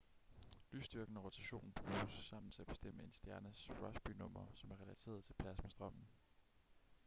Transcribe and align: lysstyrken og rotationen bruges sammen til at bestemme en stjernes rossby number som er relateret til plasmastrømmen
lysstyrken 0.73 1.17
og 1.17 1.23
rotationen 1.23 1.71
bruges 1.71 2.25
sammen 2.29 2.51
til 2.51 2.61
at 2.61 2.67
bestemme 2.67 3.03
en 3.03 3.11
stjernes 3.11 3.69
rossby 3.81 4.09
number 4.09 4.45
som 4.55 4.71
er 4.71 4.81
relateret 4.81 5.23
til 5.23 5.33
plasmastrømmen 5.33 6.07